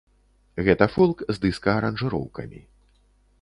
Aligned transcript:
Гэта 0.67 0.87
фолк, 0.95 1.21
з 1.37 1.43
дыска-аранжыроўкамі. 1.43 2.65